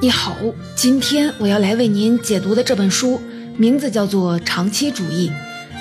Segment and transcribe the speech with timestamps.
[0.00, 0.36] 你好，
[0.76, 3.20] 今天我要来为您解读的这本书
[3.56, 5.28] 名字叫做《长期主义》，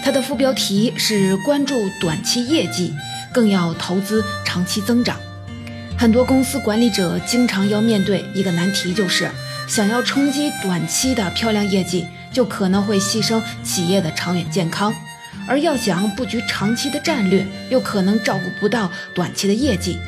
[0.04, 2.92] 它的副标题是“关注短期业绩，
[3.32, 5.16] 更要投资长期增长”。
[6.00, 9.30] 很多公司管理者经常要面对一个难题，就是
[9.68, 14.92] 想要冲击短期的漂亮业绩，就可能会牺牲企业的长远健康；
[15.48, 20.00] 而要想布局长期的战略，又可能照顾不到短期的业绩。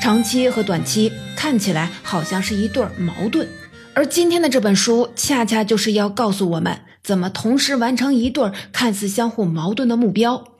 [0.00, 3.46] 长期和短期看起来好像是一对矛盾，
[3.92, 10.56] 而今天的这本书恰恰就是要告诉我们，怎么同时完成一对看似相互矛盾的目标。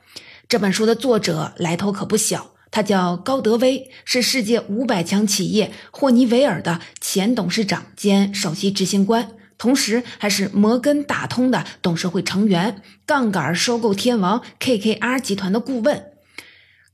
[0.47, 16.05] 这本书的作者来头可不小，他叫高德威，是世界五百强企业霍尼韦尔的前董事长兼首席执行官，同时还是摩根大通的董事会成员，杠杆收购天王 KKR 集团的顾问。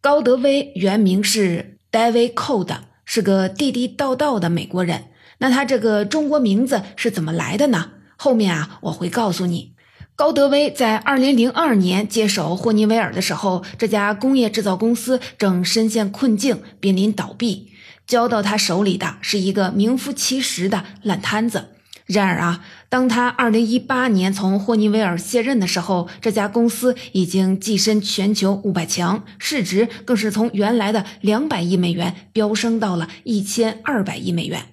[0.01, 1.76] 高德威原名是。
[1.97, 5.05] David Code 是个地地道道的美国人，
[5.39, 7.93] 那他这个中国名字是怎么来的呢？
[8.19, 9.73] 后面啊我会告诉你。
[10.15, 17.73] 高德威在二零零二年接手霍尼韦尔的时候，这家工业制造公司正深陷困境，濒临倒闭，
[18.07, 21.76] 交到他手里的是一个名副其实的烂摊子。
[22.07, 34.67] 然而啊，当他二零一八年从霍尼韦尔卸任的时候，这家公司已经跻身全球五百强，市值更是从原来的两百亿美元飙升到了一千二百亿美元。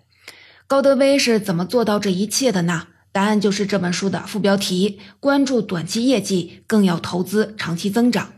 [0.68, 2.88] 高德威是怎么做到这一切的呢？
[3.12, 8.34] 答案就是这本书的副标题：关注短期业绩，更要投资长期增长。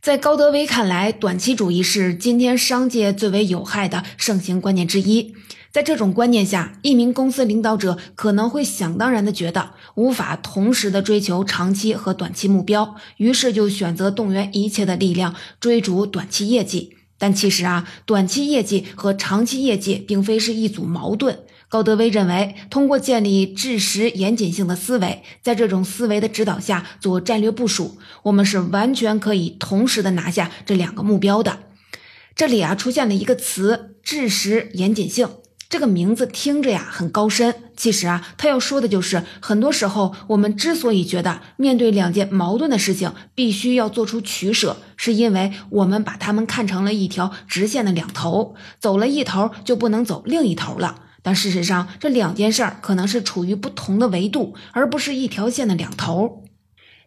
[0.00, 5.34] 在高德威看来，短期主义是今天商界最为有害的盛行观念之一。
[5.72, 16.96] 在这种观念下，一名公司领导者可能会想当然的觉得无法同时的追求长期和短期目标，于是就选择动员一切的力量追逐短期业绩。
[17.16, 21.38] 但其实啊，短期业绩和长期业绩并非是一组矛盾。
[21.68, 31.60] 高德威认为，通过建立知识严谨性的思维，在这种思维的指导下做战略部署，我们是完全可以同时的拿下这两个目标的。
[32.36, 35.28] 这里啊，出现了一个词“知识严谨性”。
[35.72, 50.96] 这个名字听着呀很高深，其实啊，他要说的就是，很多时候我们之所以觉得面对两件矛盾的事情必须要做出取舍，是因为我们把它们看成了一条直线的两头，走了一头就不能走另一头了。
[51.22, 56.42] 但事实上，这两件事儿可能是处于不同的维度，而不是一条线的两头。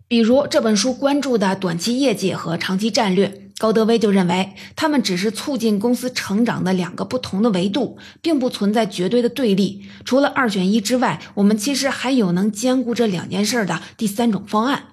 [0.08, 3.45] 比如这本书关注的短期业绩和长期战略。
[3.58, 9.86] 高德威就认为，他们只是促进公司成长的两个不同的维度，并不存在绝对的对立。
[10.04, 14.88] 除了二选一之外，我们其实还有能兼顾这两件事的第三种方案。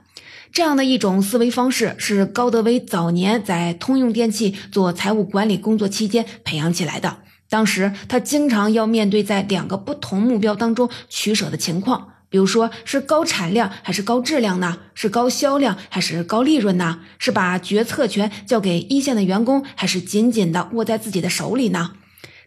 [0.52, 7.18] 这样的一种思维方式是高德威早年在通用电气做财务管理工作期间培养起来的。
[7.48, 12.11] 当时他经常要面对在两个不同目标当中取舍的情况。
[12.32, 14.78] 比如说是高产量还是高质量呢？
[14.94, 17.00] 是高销量还是高利润呢？
[17.18, 21.92] 是把决策权交给一线的员工，还是紧紧的握在自己的手里呢？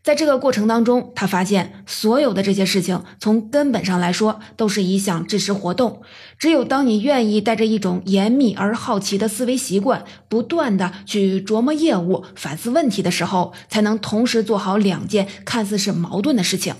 [0.01, 6.01] 在这个过程当中，他发现所有的这些事情，从根本上来说，都是一项知识活动。
[6.39, 16.75] 只有当你愿意带着一种严密而好奇的思维习惯，不断的去琢磨业务、反思问题的时候，才能同时做好两件看似是矛盾的事情。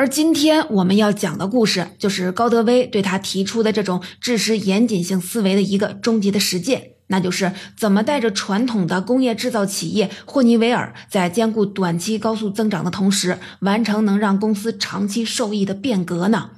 [0.00, 16.52] 而今天我们要讲的故事，就是高德威对他提出的这种知识严谨性思维的一个终极的实践，那就是怎么带着传统的工业制造企业霍尼韦尔，在兼顾短期高速增长的同时，完成能让公司长期受益的变革呢？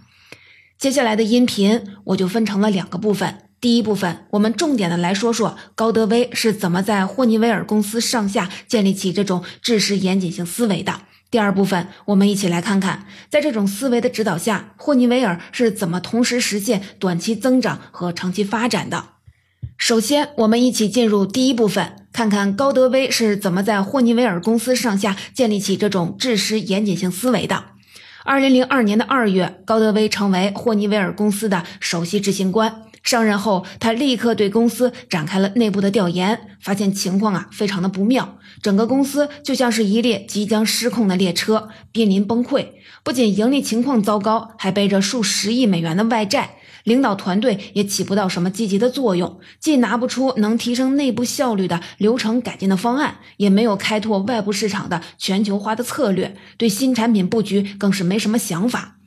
[0.78, 11.00] 接下来的音频我就分成了两个部分，第一部分我们重点的来说说高德威是怎么在霍尼韦尔公司上下建立起这种知识严谨性思维的。
[11.32, 19.03] 第二部分，我们一起来看看，在这种思维的指导下，霍尼韦尔是怎么同时实现短期增长和长期发展的。
[19.78, 27.65] 首先，我们一起进入第一部分，看看高德威是怎么在霍尼韦尔公司上下建立起这种知识严谨性思维的。
[28.24, 32.83] 二零零二年的二月，高德威成为霍尼韦尔公司的首席执行官。
[33.03, 42.69] 上任后，他立刻对公司展开了内部的调研，发现情况啊非常的不妙，整个公司就像是一列即将失控的列车，濒临崩溃。
[43.03, 58.98] 不仅盈利情况糟糕，还背着数十亿美元的外债，领导团队也起不到什么积极的作用，既拿不出能提升内部效率的流程改进的方案，也没有开拓外部市场的全球化的策略，对新产品布局更是没什么想法。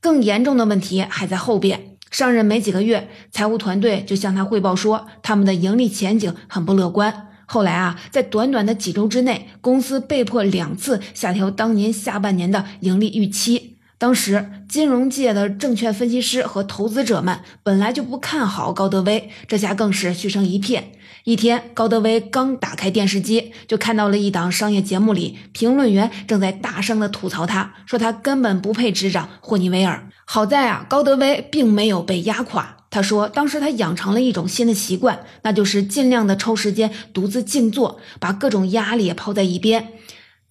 [0.00, 1.93] 更严重的问题还在后边。
[2.14, 7.26] 上任没几个月，财务团队就向他汇报说，他们的盈利前景很不乐观。
[7.44, 13.73] 后来啊，在短短的几周之内，公司被迫两次下调当年下半年的盈利预期。
[14.04, 20.92] 当时，金融界的证券分析师和投资者们本来就不看好高德威，这下更是嘘声一片。
[21.24, 30.06] 一天，高德威刚打开电视机，就看到了一档商业节目里，评论员正在大声的吐槽他，说他根本不配执掌霍尼韦尔。
[30.26, 32.76] 好在啊，高德威并没有被压垮。
[32.90, 39.88] 他说，当时他养成了一种新的习惯，那就是尽量的抽时间独自静坐，把各种压力抛在一边。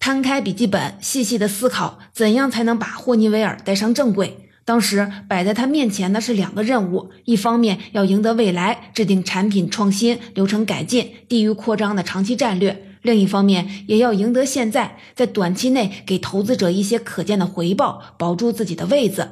[0.04, 4.50] 摊开笔记本，细细的思考怎样才能把霍尼韦尔带上正轨。
[4.66, 19.30] 当时摆在他面前的是两个任务：一方面要赢得未来，制定产品创新、流程改进、地域扩张的长期战略；另一方面也要赢得现在，在短期内给投资者一些可见的回报，保住自己的位子。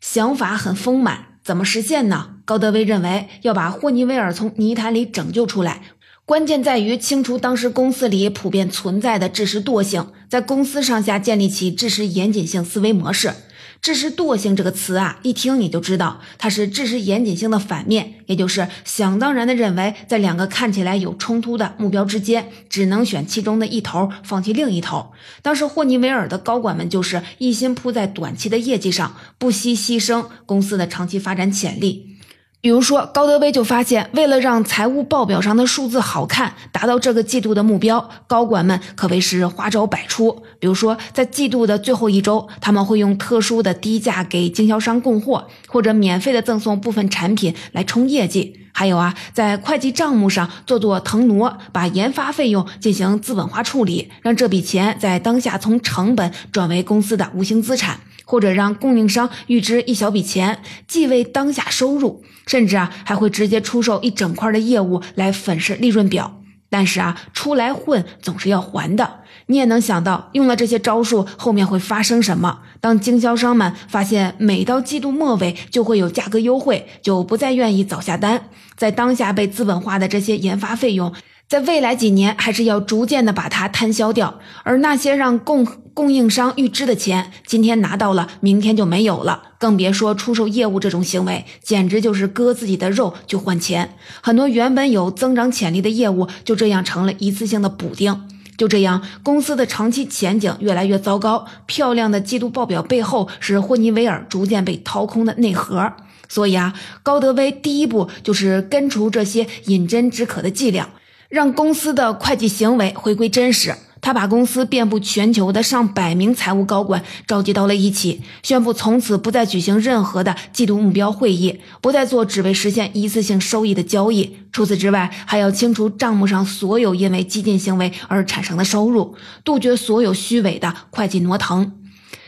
[0.00, 2.36] 想法很丰满，怎么实现呢？
[2.46, 5.82] 高德威认为要把霍尼韦尔从泥潭里拯救出来。
[6.26, 13.32] 关键在于清除当时公司里普遍存在的知识惰性，在公司上下建立起知识严谨性思维模式。
[13.80, 25.12] 知识惰性这个词啊，一听你就知道它是知识严谨性的反面，也就是想当然的认为在两个看起来有冲突的目标之间，只能选其中的一头，放弃另一头。
[25.42, 32.15] 当时霍尼韦尔的高管们就是一心扑在短期的业绩上，不惜牺牲公司的长期发展潜力。
[32.62, 40.42] 比如说，高德威就发现，为了让财务报表上的数字好看，达到这个季度的目标，高管们可谓是花招百出。
[40.58, 48.58] 比如说，在季度的最后一周，他们会用特殊的低价给经销商供货，或者免费的赠送部分产品来冲业绩。
[48.72, 58.00] 还有啊，在会计账目上做做腾挪，把研发费用进行资本化处理，让这笔钱在当下从成本转为公司的无形资产。
[58.28, 66.40] 或者让供应商预支一小笔钱，既为当下收入，甚至啊还会直接出售一整块的业务来粉饰利润表。
[66.68, 69.20] 但是啊，出来混总是要还的。
[69.46, 72.58] 你也能想到，用了这些招数后面会发生什么？
[72.80, 78.48] 当经销商们发现每到季度末尾就会有价格优惠，就不再愿意早下单。
[78.76, 81.14] 在当下被资本化的这些研发费用。
[81.48, 84.40] 在未来几年，还是要逐渐的把它摊销掉。
[84.64, 85.64] 而那些让供
[85.96, 89.44] 供应商预支的钱，今天拿到了，明天就没有了。
[89.58, 93.94] 更别说出售业务这种行为，简直就是割自己的肉去换钱。
[94.20, 98.28] 很多原本有增长潜力的业务，就这样成了一次性的补丁。
[98.58, 101.46] 就这样，公司的长期前景越来越糟糕。
[101.64, 105.94] 漂亮的季度报表背后，是霍尼韦尔逐渐被掏空的内核。
[106.28, 110.90] 所以啊，高德威第一步就是根除这些饮鸩止渴的伎俩。
[111.30, 113.74] 让公司的会计行为回归真实。
[114.06, 124.36] 他把公司遍布全球的上百名财务高管召集到了一起，宣布从此不再举行任何的季度目标会议，不再做只为实现一次性收益的交易。
[124.52, 131.72] 除此之外，还要清除账目上所有因为激进行为而产生的收入，杜绝所有虚伪的会计挪腾。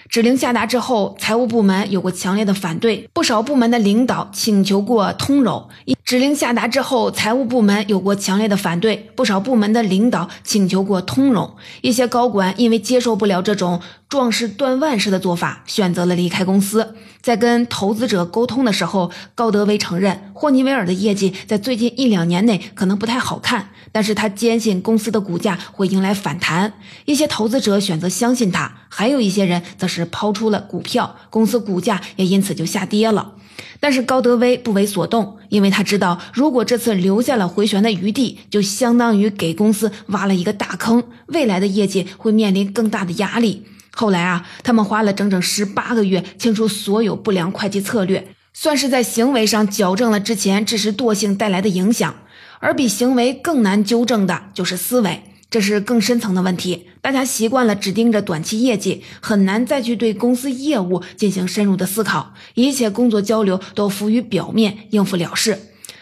[0.08, 5.68] 指令下达之后，财务部门有过强烈的反对，不少部门的领导请求过通融。
[6.02, 11.54] 指令下达之后，财务部门有过强烈的反对，不少部门的领导请求过通融。
[11.82, 16.94] 一些高管因为接受不了这种壮士断腕式的做法，选择了离开公司。
[17.20, 26.74] 在跟投资者沟通的时候，高德威承认霍尼韦尔的业绩在最近一两年内可能不太好看，但是他坚信公司的股价会迎来反弹。
[27.04, 33.34] 一些投资者选择相信他，还有一些人则是抛出了股票，公司股价也因此就下跌了。
[33.80, 43.66] 但是高德威不为所动，因为他知道，如果这次留下了回旋的余地，就相当于给公司挖了一个大坑，未来的业绩会面临更大的压力。
[43.92, 52.14] 后来啊，他们花了整整十八个月清除所有不良会计策略，算是在行为上矫正了之前知识惰性带来的影响。
[52.60, 55.22] 而比行为更难纠正的就是思维。
[55.50, 65.58] 这是更深层的问题，大家习惯了只盯着短期业绩，很难再去对公司业务进行深入的思考，一切工作交流都浮于表面，应付了事。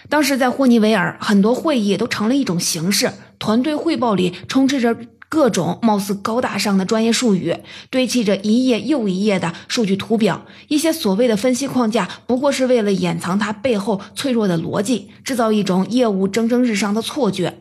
[0.09, 4.97] 当时在霍尼韦尔，很多会议都成了一种形式，团队汇报里充斥着
[5.29, 7.57] 各种貌似高大上的专业术语，
[7.91, 17.59] 堆砌着一页又一页的数据图表，一些所谓的分析框架，不过是为了掩藏它背后脆弱的逻辑，制造一种业务蒸蒸日上的错觉。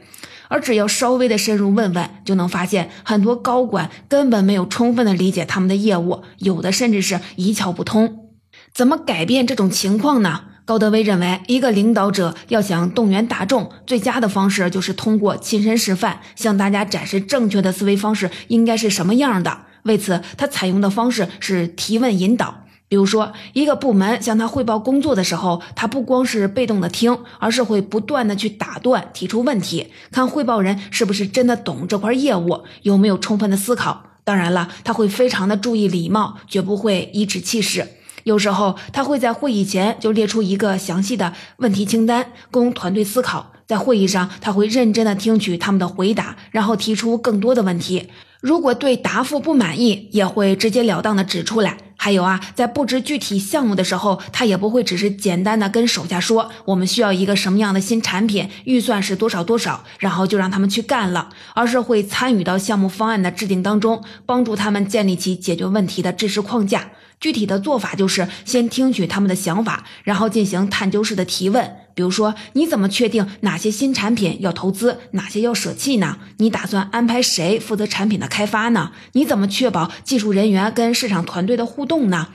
[0.47, 8.29] 而只要稍微的深入问问，就能发现很多高管根本没有充分的理解他们的业务，有的甚至是一窍不通。
[8.71, 10.43] 怎么改变这种情况呢？
[10.65, 19.55] 高德威认为，一个领导者要想动员大众，最佳的方式就是通过亲身示范，向大家展示正确的思维方式应该是什么样的。
[19.83, 22.63] 为此，他采用的方式是提问引导。
[22.87, 34.03] 比如说，一个部门向他汇报工作的时候，他不光是被动的听，而是会不断的去打断、提出问题，看汇报人是不是真的懂这块业务，有没有充分的思考。
[34.23, 37.87] 当然了，他会非常的注意礼貌，绝不会颐指气使。
[38.25, 43.51] 有时候他会在会议前就列出一个详细的问题清单，供团队思考。
[43.67, 48.09] 在会议上，他会认真的听取他们的回答，然后提出更多的问题。
[48.41, 51.77] 如果对答复不满意，也会直截了当的指出来。
[51.97, 66.89] 还有啊，在布置具体项目的时候，他也不会只是简单的跟手下说我们需要一个什么样的新产品，预算是多少多少，然后就让他们去干了，而是会参与到项目方案的制定当中，帮助他们建立起解决问题的知识框架。
[67.19, 71.75] 具体的做法就是先听取他们的想法，然后进行探究式的提问。
[71.95, 76.17] 比如说，你怎么确定哪些新产品要投资，哪些要舍弃呢？
[76.37, 78.91] 你打算安排谁负责产品的开发呢？
[79.13, 82.27] 你怎么确保技术人员跟市场团队的互动呢？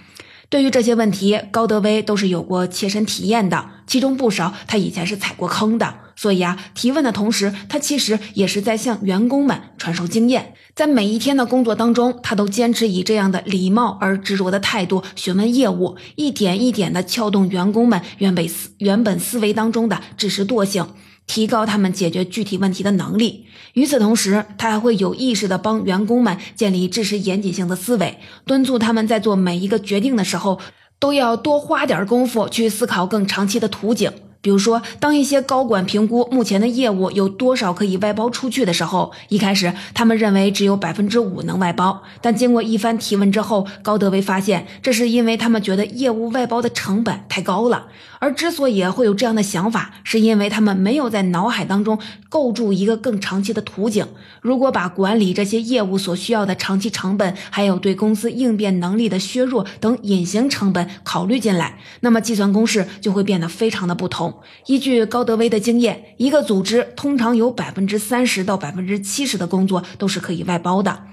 [0.50, 5.94] 对于这些问题，高德威都是有过切身体验的，其中不少他以前是踩过坑的。
[6.16, 10.54] 所以啊，提问的同时，他其实也是在向员工们传授经验。
[10.74, 20.84] 在每一天的工作当中，他都坚持以这样的礼貌而执着的态度询问业务，一点一点地撬动员工们原本思原本思维当中的知识惰性，
[21.30, 23.46] 提高他们解决具体问题的能力。
[23.74, 30.58] 与此同时，他还会有意识地帮员工们建立知识严谨性的思维，敦促他们在做每一个决定的时候，
[30.98, 34.10] 都要多花点功夫去思考更长期的图景。
[34.42, 42.02] 比如说，当一些高管评估目前的业务有多少可以外包出去的时候，一开始他们认为只有百分之五能外包。
[42.22, 47.86] 但经过一番提问之后，高德威发现，这是因为他们觉得业务外包的成本太高了。
[48.20, 51.98] 而之所以会有这样的想法，是因为他们没有在脑海当中
[52.28, 54.06] 构筑一个更长期的图景。
[54.42, 64.40] 如果把管理这些业务所需要的长期成本，还有对公司应变能力的削弱等隐形成本考虑进来，那么计算公式就会变得非常的不同。
[64.66, 71.04] 依据高德威的经验，一个组织通常有百分之三十到百分之七十的工作都是可以外包的。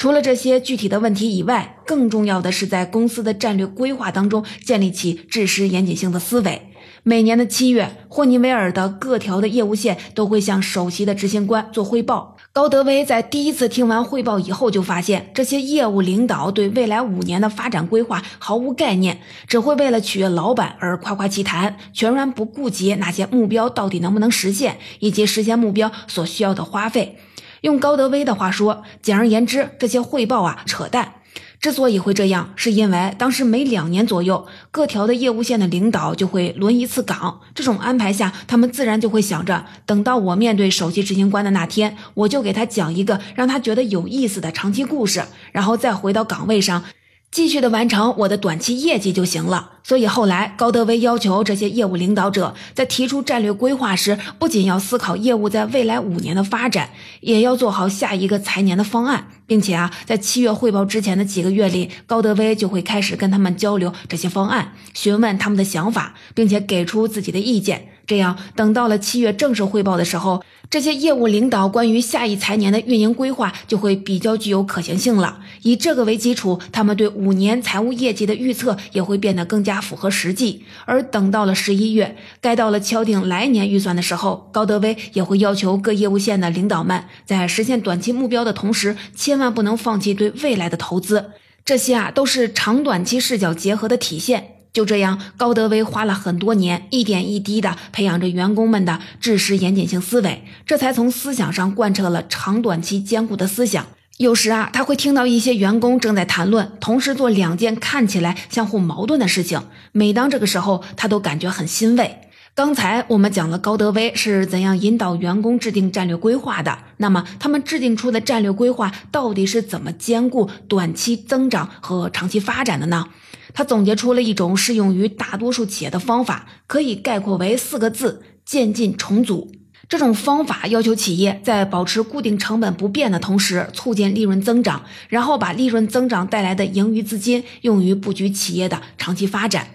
[0.00, 6.70] 除了这些具体的问题以外，更重要的是在公司的战略规划当中建立起知识严谨性的思维。
[7.02, 12.38] 每年的七月，霍尼韦尔的各条的业务线都会向首席的执行官做汇报。
[12.50, 27.18] 高德威在第一次听完汇报以后，就发现这些业务领导对未来五年的发展规划毫无概念，只会为了取悦老板而夸夸其谈，全然不顾及那些目标到底能不能实现，以及实现目标所需要的花费。
[27.62, 31.14] 用高德威的话说，简而言之，这些汇报啊，扯淡。
[31.60, 37.40] 之所以会这样，是因为当时每两年左右，各条的业务线的领导就会轮一次岗。
[37.54, 46.82] 这种安排下，他们自然就会想着，等到我面对首席执行官的那天，我就给他讲一个让他觉得有意思的长期故事，然后再回到岗位上。
[47.30, 49.70] 继续的完成我的短期业绩就行了。
[49.82, 67.88] 所以后来高德威要求这些业务领导者在提出战略规划时，不仅要思考业务在未来五年的发展，也要做好下一个财年的方案，并且啊，在七月汇报之前的几个月里，高德威就会开始跟他们交流这些方案，询问他们的想法，并且给出自己的意见。
[68.10, 75.38] 这样，等到了七月正式汇报的时候，这些业务领导关于下一财年的运营规划就会比较具有可行性了。
[75.62, 80.64] 以这个为基础，他们对五年财务业绩的预测也会变得更加符合实际。
[80.86, 91.26] 而等到了十一月，该到了敲定来年预算的时候，高德威也会要求各业务线的领导们在实现短期目标的同时，千万不能放弃对未来的投资。
[91.64, 94.56] 这些啊，都是长短期视角结合的体现。
[94.72, 103.86] 就这样，高德威花了很多年，一点一滴地培养着员工们的知识严谨性思维，这才从思想上贯彻了长短期兼顾的思想。
[104.18, 109.62] 有时啊，他会听到一些员工正在谈论同时做两件看起来相互矛盾的事情，
[109.92, 112.18] 每当这个时候，他都感觉很欣慰。
[112.54, 123.06] 刚才我们讲了高德威是怎样引导员工制定战略规划的，那么他们制定出的战略规划到底是怎么兼顾短期增长和长期发展的呢？
[123.52, 129.50] 他总结出了一种适用于大多数企业的方法，可以概括为四个字：渐进重组。
[129.88, 139.66] 这种方法要求企业在保持固定成本不变的同时，促进利润增长，然后把利润增长带来的盈余资金用于布局企业的长期发展。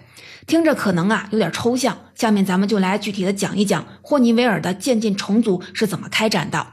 [0.46, 6.68] 听着可能啊有点抽象，下面咱们就来具体的讲一讲霍尼韦尔的渐进重组是怎么开展的。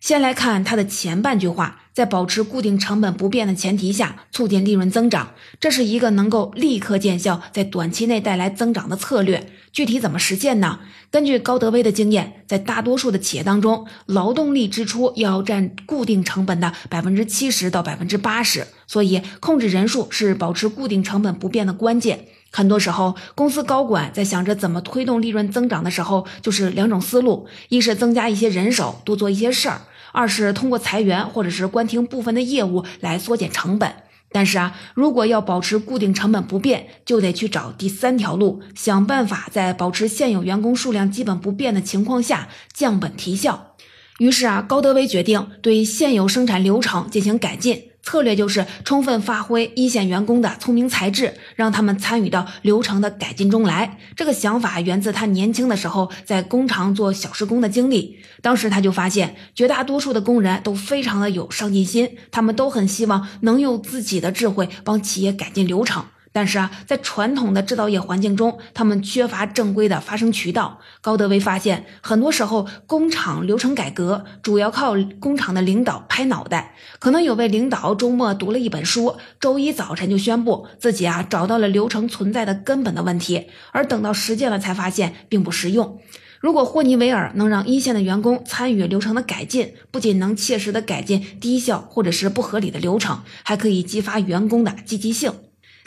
[0.00, 1.80] 先来看它的前半句话。
[1.96, 9.50] 在保持固定成本不变的前提下，促进利润增长，这是一个能够立刻见效、在短期内带来增长的策略。
[9.72, 10.80] 具体怎么实现呢？
[11.10, 22.26] 根据高德威的经验，在大多数的企业当中，劳动力支出要占固定成本的百分之七十到百分之八十，所以控制人数是保持固定成本不变的关键。
[22.50, 29.80] 很多时候，公司高管在想着怎么推动利润增长的时候，就是两种思路：一是增加一些人手，多做一些事儿。
[30.16, 33.92] 二是通过裁员或者是关停部分的业务来缩减成本。
[34.32, 43.74] 但是啊，如果要保持固定成本不变，就得去找第三条路，想办法在保持现有员工数量基本不变的情况下降本提效。
[44.18, 47.90] 于是啊，高德威决定对现有生产流程进行改进。
[48.06, 53.98] 策略就是充分发挥一线员工的聪明才智，让他们参与到流程的改进中来。
[54.14, 58.16] 这个想法源自他年轻的时候在工厂做小时工的经历。
[58.40, 66.04] 当时他就发现，绝大多数的工人都非常的有上进心，他们都很希望能用自己的智慧帮企业改进流程。
[66.36, 70.78] 但是啊，在传统的制造业环境中，他们缺乏正规的发声渠道。
[71.00, 76.74] 高德威发现，很多时候工厂流程改革主要靠工厂的领导拍脑袋。
[76.98, 85.98] 可能有位领导周末读了一本书，周一早晨就宣布自己啊找到了流程存在的根本的问题，而等到实践了才发现并不实用。
[86.40, 95.32] 如果霍尼韦尔能让一线的员工参与流程的改进，不仅能切实的改进低效或者是不合理的流程，还可以激发员工的积极性。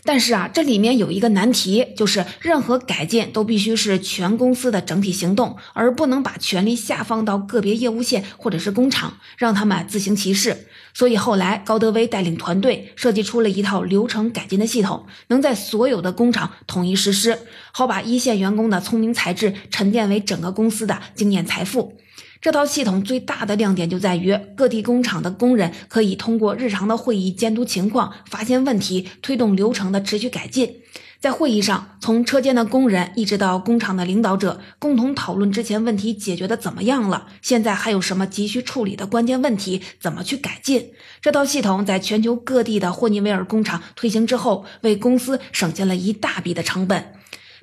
[0.04, 10.68] 但是啊，这里面有一个难题，就是任何改进都必须是全公司的整体行动，而不能把权力下放到个别业务线或者是工厂，让他们自行其事。
[10.94, 17.38] 所以后来高德威带领团队设计出了一套流程改进的系统，能在所有的工厂统一实施，
[17.72, 21.99] 好把一线员工的聪明才智沉淀为整个公司的经验财富。
[22.42, 30.78] 这套系统最大的亮点就在于，各地工厂的工人可以通过日常的会议监督情况，发现问题，推动流程的持续改进。
[31.20, 40.92] 在会议上，从车间的工人一直到工厂的领导者，共同讨论之前问题解决的怎么样了，现在还有什么急需处理的关键问题，怎么去改进。
[41.22, 47.16] 这套系统在全球各地的霍尼韦尔工厂推行之后，为公司省下了一大笔的成本。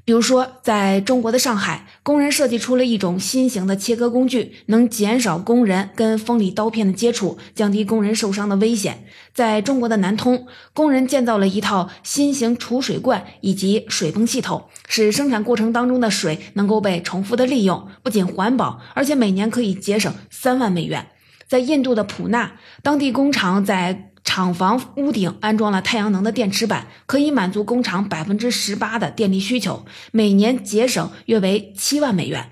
[0.07, 9.05] 比如说，在中国的上海，工人设计出了一种新型的切割工具，能减少工人跟锋利刀片的接触，降低工人受伤的危险。
[9.35, 21.09] 在中国的南通，工人建造了一套新型储水罐以及水泵系统，使生产过程当中的水能够被重复的利用，不仅环保，而且每年可以节省三万美元。
[21.49, 32.51] 在印度的普纳，当地工厂在厂房屋顶安装了太阳能的电池板，可以满足工厂百分之十八的电力需求，每年节省约为七万美元。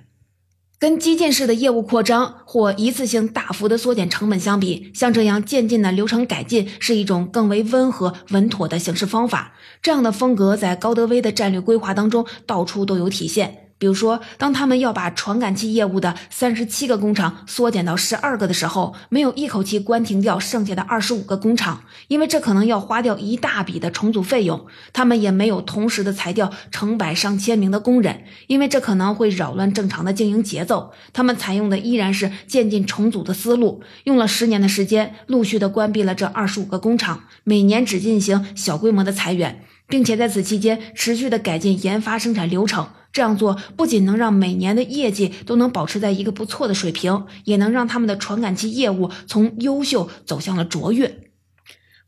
[0.79, 9.53] 跟激进式的业务扩张或一次性大幅的缩减成本相比，像这样渐进的流程改进是一种更为温和稳妥的行事方法。
[9.83, 13.63] 这样的风格在高德威的战略规划当中到处都有体现。
[13.85, 24.64] 比如说，当他们要把传感器业务的三十七个工厂缩减到十二个的时候，没有一口气关停掉剩下的二十五个工厂，因为这可能要花掉一大笔的重组费用。
[24.94, 30.94] 他们也没有同时的裁掉成百上千名的工人，因为这可能会扰乱正常的经营节奏。
[31.12, 42.88] 他们采用的依然是渐进重组的思路，用了十年的时间，陆续的关闭了这二十五个工厂，每年只进行小规模的裁员，并且在此期间持续的改进研发生产流程。
[43.14, 51.20] 这样做不仅能让每年的业绩都能保持在一个不错的水平，也能让他们的传感器业务从优秀走向了卓越。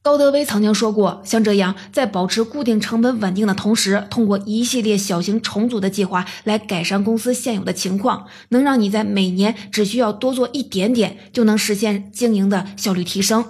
[0.02, 13.44] 高德威曾经说过，像这样在保持固定成本稳定的同时，通过一系列小型重组的计划来改善公司现有的情况，能让你在每年只需要多做一点点，就能实现经营的效率提升。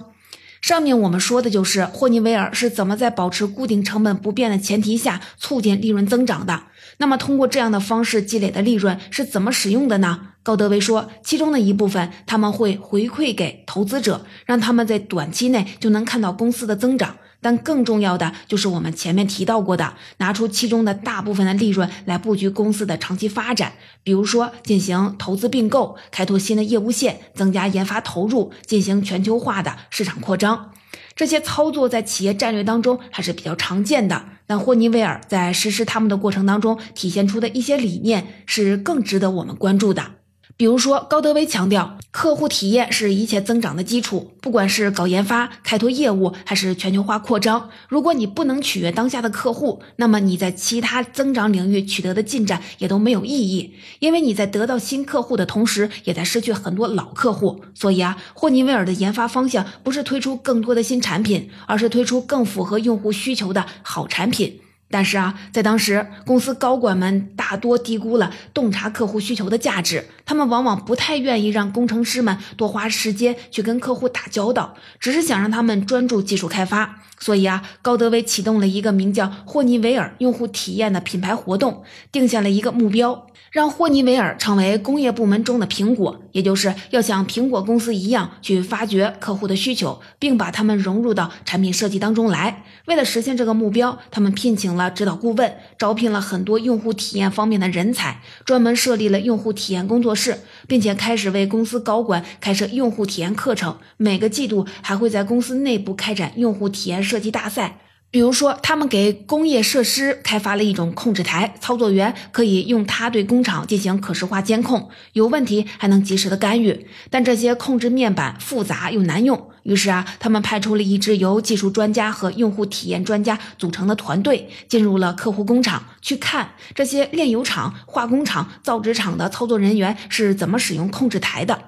[0.62, 6.64] 上面我们说的就是霍尼韦尔是怎么在保持固定成本不变的前提下促进利润增长的。
[6.98, 10.28] 那么，通过这样的方式积累的利润是怎么使用的呢？
[10.42, 17.16] 高德威说，其中的一部分他们会回馈给投资者，让他们在短期内就能看到公司的增长。
[17.42, 30.72] 但更重要的就是我们前面提到过的，拿出其中的大部分的利润来布局公司的长期发展，比如说进行投资并购、开拓新的业务线、增加研发投入、进行全球化的市场扩张。
[31.16, 40.15] 这些操作在企业战略当中还是比较常见的，但霍尼韦尔在实施他们的过程当中体现出的一些理念是更值得我们关注的。
[40.58, 44.32] 比如说，高德威强调，客户体验是一切增长的基础。
[44.40, 53.74] 不管是搞研发、开拓业务，还是全球化扩张，如果你不能取悦当下的客户，那么你在其他增长领域取得的进展也都没有意义。
[53.98, 57.62] 因为你在得到新客户的同时，也在失去很多老客户。
[57.74, 64.60] 所以啊，霍尼韦尔的研发方向不是推出更多的新产品，而是推出更符合用户需求的好产品。
[64.90, 77.02] 但是啊，在当时，公司高管们大多低估了洞察客户需求的价值，他们往往不太愿意让工程师们多花时间去跟客户打交道，只是想让他们专注技术开发。
[77.18, 83.26] 所以啊，高德威启动了一个名叫霍尼韦尔用户体验的品牌活动，定下了一个目标。
[83.52, 92.64] 让霍尼韦尔成为工业部门中的苹果，也就是要像苹果公司一样去发掘客户的需求，并把他们融入到产品设计当中来。
[92.84, 103.78] 为了实现这个目标，他们聘请了指导顾问，招聘了很多用户体验方面的人才，专门设立了用户体验工作室，并且开始为公司高管开设用户体验课程。
[103.96, 107.78] 每个季度还会在公司内部开展用户体验设计大赛。
[108.08, 116.86] 比如说，他们给工业设施开发了一种控制台，操作员可以用它对工厂进行可视化监控，有问题还能及时的干预。
[117.10, 131.60] 但这些控制面板复杂又难用，于是啊，他们派出了一支由技术专家和用户体验专家组成的团队，进入了客户工厂，去看这些炼油厂、化工厂、造纸厂的操作人员是怎么使用控制台的。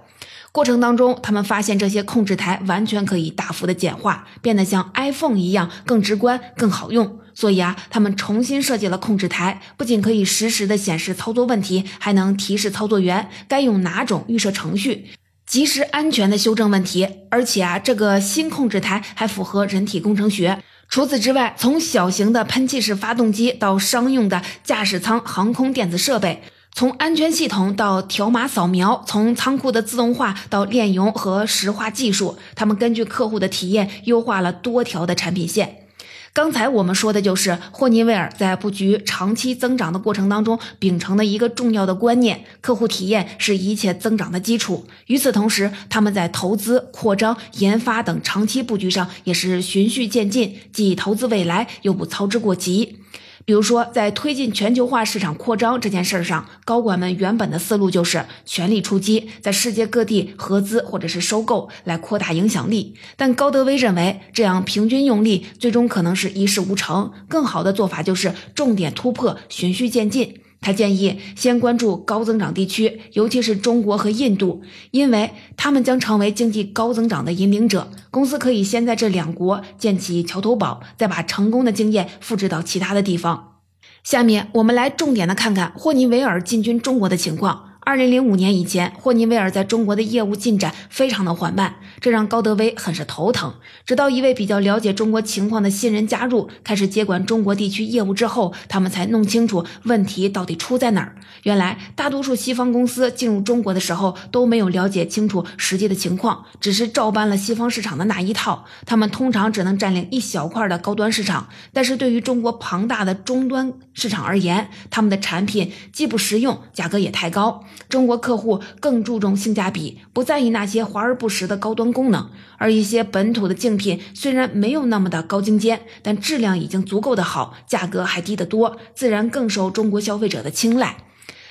[0.59, 7.21] 过程当中，他们发现这些控制台完全可以大幅的简化，变得像 iPhone 一样更直观、更好用。
[7.33, 15.07] 所以啊，他们重新设计了控制台，不仅可以实时的显示操作问题，还能提示操作员该用哪种预设程序，
[15.47, 17.09] 及时安全的修正问题。
[17.31, 20.61] 而且啊，这个新控制台还符合人体工程学。
[20.88, 26.42] 除此之外，从小型的喷气式发动机到商用的驾驶舱航空电子设备。
[26.78, 35.88] 从安全系统到条码扫描，从仓库的自动化到炼油和石化技术，他们根据客户的体验优化了多条的产品线。
[36.32, 44.86] 刚才我们说的就是霍尼韦尔在布局长期增长的过程当中秉承的一个重要的观念：客户体验是一切增长的基础。
[45.08, 53.00] 与此同时，他们在投资、扩张、研发等长期布局上也是循序渐进，既投资未来，又不操之过急。
[53.48, 62.94] 比如说，在推进全球化市场扩张这件事儿上，高管们原本的思路就是全力出击，在世界各地合资或者是收购来扩大影响力。
[63.16, 67.11] 但高德威认为，这样平均用力，最终可能是一事无成。
[67.26, 70.42] 更好的做法就是重点突破，循序渐进。
[70.61, 77.90] 他建议先关注高增长地区，尤其是中国和印度，因为他们将成为经济高增长的引领者。
[78.11, 83.61] 公司可以先在这两国建起桥头堡，再把成功的经验复制到其他的地方。
[84.03, 87.67] 下面我们来重点的看看霍尼韦尔进军中国的情况。
[87.88, 93.55] 二零零五年以前，霍尼韦尔在中国的业务进展非常的缓慢，这让高德威很是头疼。
[93.87, 101.16] 直到一位比较了解中国情况的新人加入，开始接管中国地区业务之后，他们才弄清楚问题到底出在哪儿。
[101.44, 108.66] 原来，大多数西方公司进入中国的时候都没有了解清楚实际的情况，只是照搬了西方市场的那一套。
[108.85, 117.64] 他们通常只能占领一小块的高端市场，但是对于中国庞大的终端市场而言，他们的产品既不实用，价格也太高。
[117.88, 130.96] 中国客户更注重性价比，不在意那些华而不实的高端功能，而一些本土的竞品虽然没有那么的高精尖，但质量已经足够的好，价格还低得多，自然更受中国消费者的青睐。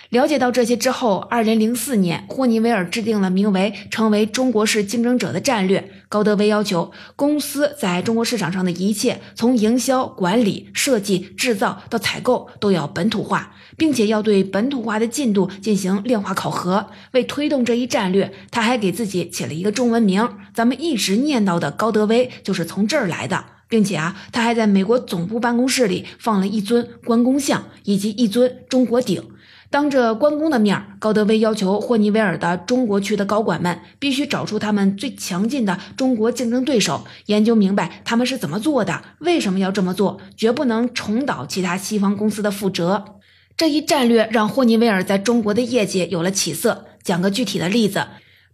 [0.10, 5.92] 了解到这些之后，二零零四年，霍尼韦尔制定了名为“成为中国式竞争者”的战略。
[6.08, 16.88] 高德威要求公司在中国市场上的一切，从营销、管理、设计、制造到采购，都要本土化，并且要对本土化的进度进行量化考核。
[17.12, 23.44] 为推动这一战略，他还给自己起了一个中文名，咱们一直念叨的高德威就是从这儿来的。
[23.70, 29.22] 并且啊，他还在美国总部办公室里放了一尊关公像，以及一尊中国鼎。
[29.70, 43.20] 当着关公的面，高德威要求霍尼韦尔的中国区的高管们必须找出他们最强劲的中国竞争对手，研究明白他们是怎么做的，为什么要这么做，绝不能重蹈其他西方公司的覆辙。
[43.58, 46.86] 这一战略让霍尼韦尔在中国的业界有了起色。
[47.04, 48.06] 讲个具体的例子，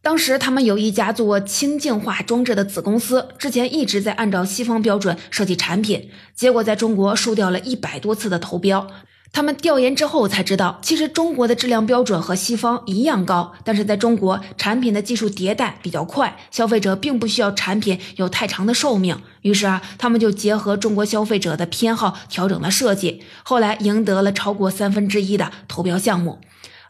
[0.01, 8.87] 当时他们有一家做清净化装置的子公司，之前一直在按照西方标准设计产品，结果在中国输掉了一百多次的投标。
[9.35, 19.19] 他们调研之后才知道，其实中国的质量标准和西方一样高，但是在中国产品的技术迭代比较快，消费者并不需要产品有太长的寿命。
[19.41, 26.37] 于是啊，他们就结合中国消费者的偏好调整了设计，后来赢得了超过三分之一的投标项目。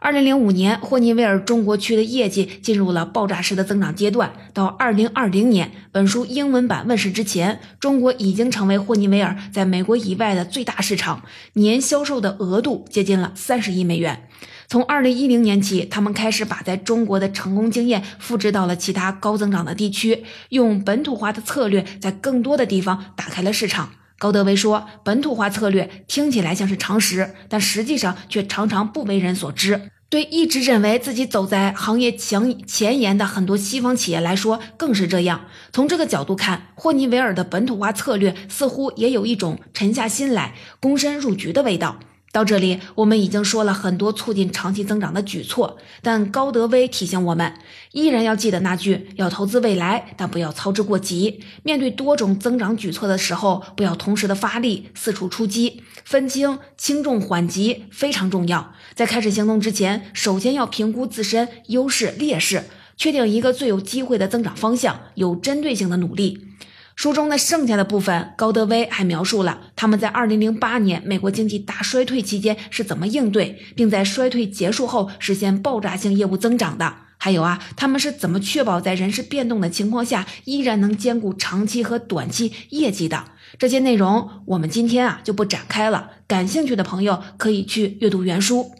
[0.04, 4.34] 二零零五年，霍尼韦尔中国区的业绩进入了爆炸式的增长阶段。
[4.54, 14.28] 到二零二零年，本书英文版问世之前，中国已经成为霍尼韦尔在美国以外的最大市场，年销售的额度接近了三十亿美元。
[14.68, 23.92] 从二零一零年起，他们开始把在中国的成功经验复制到了其他高增长的地区，用本土化的策略在更多的地方打开了市场。
[24.20, 35.46] 高德威说：“本土化策略听起来像是常识，但实际上却常常不为人所知。”对一直认为自己走在行业前前沿的很多西方企业来说，更是这样。
[35.72, 41.98] 从这个角度看，霍尼韦尔的本土化策略似乎也有一种沉下心来、躬身入局的味道。
[42.32, 47.54] 到这里，我们已经说了很多促进长期增长的举措，但高德威提醒我们，
[47.92, 51.42] 依然要记得那句：要投资未来，但不要操之过急。
[51.64, 58.74] 面对多种增长举措的时候，不要同时的发力，四处出击，分清轻重缓急非常重要。
[58.96, 62.64] 在开始行动之前，首先要评估自身优势劣势，
[62.96, 66.48] 确定一个最有机会的增长方向，有针对性的努力。
[66.96, 76.94] 书中的剩下的部分，高德威还描述了他们在2008年美国经济大衰退期间是怎么应对，并在衰退结束后实现爆炸性业务增长的。
[77.18, 83.24] 还有啊，他们是怎么确保在人事变动的情况下，依然能兼顾长期和短期业绩的？
[83.58, 88.72] 这些内容我们今天啊就不展开了，感兴趣的朋友可以去阅读原书。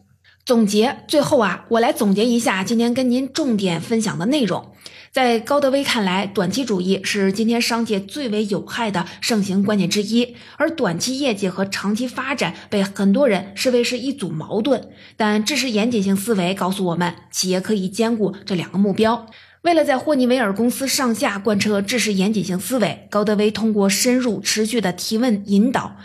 [0.46, 4.74] 总结，最后啊，我来总结一下今天跟您重点分享的内容。
[5.10, 14.90] 在高德威看来，短期主义是今天商界最为有害的盛行观念之一，而短期业绩和长期发展被很多人视为是一组矛盾。
[15.16, 19.26] 但知识严谨性思维告诉我们，企业可以兼顾这两个目标。
[19.62, 25.96] 为了在霍尼韦尔公司上下贯彻知识严谨性思维，高德威通过深入持续的提问引导，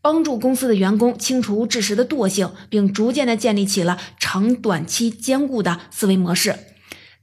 [0.00, 6.54] 帮助公司的员工清除知识的惰性，并逐渐的建立起了长短期兼顾的思维模式。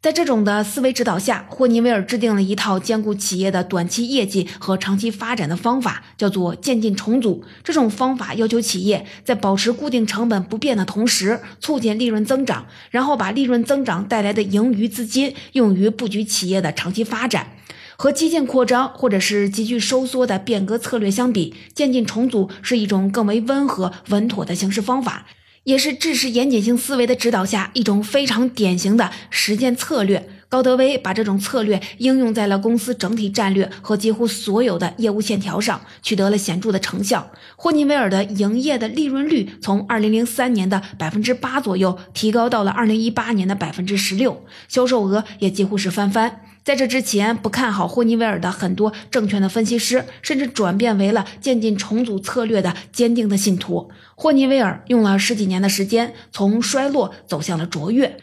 [0.01, 7.45] 在这种的思维指导下，霍尼韦尔制定了一套兼顾企业的短期业绩和长期发展的方法，叫做渐进重组。
[7.63, 17.47] 这种方法要求企业在保持固定成本不变的同时，促进利润增长，然后把利润增长带来的盈余资金用于布局企业的长期发展。
[17.95, 25.25] 和激进扩张或者是急剧收缩的变革策略相比，渐进重组是一种更为温和稳妥的行事方法。
[25.63, 30.29] 也是知识严谨性思维的指导下一种非常典型的实践策略。
[30.49, 37.31] 高德威把这种策略应用在了公司整体战略和几乎所有的业务线条上，取得了显著的成效。
[37.55, 46.41] 霍尼韦尔的营业的利润率从2003年的百分之八左右提高到了2018年的百分之十六，销售额也几乎是翻番。
[46.63, 53.91] 在这之前，不看好霍尼韦尔的很多证券的分析师，甚至转变为了渐进重组策略的坚定的信徒。
[54.15, 58.17] 霍尼韦尔用了十几年的时间，从衰落走向了卓越。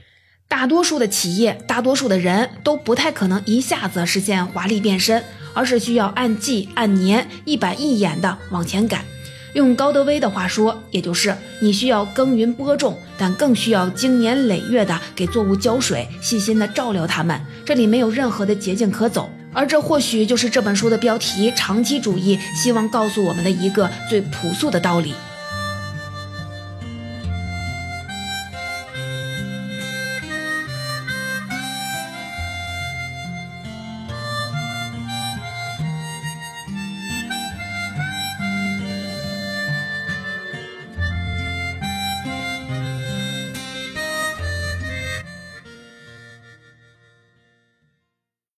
[0.48, 5.22] 大多数的企业，大多数的人都不太可能一下子实现华丽变身，
[5.55, 9.05] 而是需要按季、按年、一板一眼的往前赶。
[9.54, 17.40] 用高德威的话说，也就是你需要耕耘播种，但更需要经年累月的给作物浇水，细心的照料它们。
[17.64, 25.14] 这里没有任何的捷径可走，而这或许就是这本书的标题“长期主义”希望告诉我们的一个最朴素的道理。